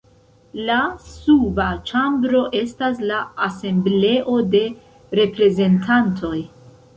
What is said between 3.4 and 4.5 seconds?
Asembleo